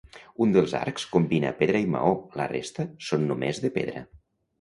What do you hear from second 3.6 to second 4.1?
de pedra.